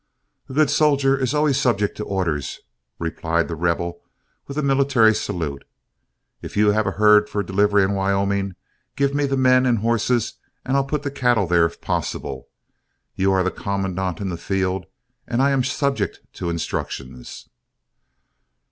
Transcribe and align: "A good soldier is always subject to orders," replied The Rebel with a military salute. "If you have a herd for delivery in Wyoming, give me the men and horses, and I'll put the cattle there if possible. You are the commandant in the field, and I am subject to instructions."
"A 0.49 0.53
good 0.53 0.71
soldier 0.71 1.15
is 1.15 1.31
always 1.35 1.61
subject 1.61 1.95
to 1.97 2.03
orders," 2.03 2.61
replied 2.97 3.47
The 3.47 3.55
Rebel 3.55 4.01
with 4.47 4.57
a 4.57 4.63
military 4.63 5.13
salute. 5.13 5.63
"If 6.41 6.57
you 6.57 6.71
have 6.71 6.87
a 6.87 6.93
herd 6.97 7.29
for 7.29 7.43
delivery 7.43 7.83
in 7.83 7.93
Wyoming, 7.93 8.55
give 8.95 9.13
me 9.13 9.27
the 9.27 9.37
men 9.37 9.67
and 9.67 9.77
horses, 9.77 10.39
and 10.65 10.75
I'll 10.75 10.85
put 10.85 11.03
the 11.03 11.11
cattle 11.11 11.45
there 11.45 11.67
if 11.67 11.81
possible. 11.81 12.47
You 13.13 13.31
are 13.31 13.43
the 13.43 13.51
commandant 13.51 14.19
in 14.19 14.29
the 14.29 14.37
field, 14.37 14.87
and 15.27 15.39
I 15.39 15.51
am 15.51 15.63
subject 15.63 16.21
to 16.33 16.49
instructions." 16.49 17.47